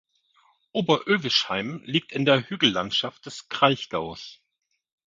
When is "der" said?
2.25-2.49